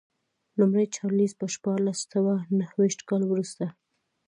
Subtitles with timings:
[0.59, 3.65] لومړی چارلېز په شپاړس سوه نهویشت کال وروسته.